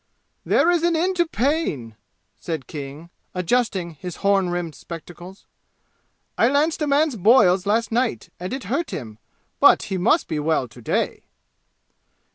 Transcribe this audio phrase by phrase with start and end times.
[0.43, 1.95] "There is an end to pain!"
[2.35, 5.45] said King, adjusting his horn rimmed spectacles.
[6.39, 9.19] "I lanced a man's boils last night, and it hurt him,
[9.59, 11.25] but he must be well to day."